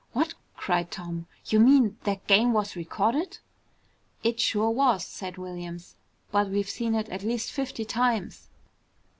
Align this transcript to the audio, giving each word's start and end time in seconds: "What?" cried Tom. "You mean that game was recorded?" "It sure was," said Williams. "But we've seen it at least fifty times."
"What?" 0.13 0.33
cried 0.57 0.89
Tom. 0.89 1.27
"You 1.45 1.59
mean 1.59 1.99
that 2.05 2.25
game 2.25 2.53
was 2.53 2.75
recorded?" 2.75 3.37
"It 4.23 4.39
sure 4.39 4.71
was," 4.71 5.05
said 5.05 5.37
Williams. 5.37 5.93
"But 6.31 6.49
we've 6.49 6.67
seen 6.71 6.95
it 6.95 7.07
at 7.09 7.21
least 7.21 7.51
fifty 7.51 7.85
times." 7.85 8.47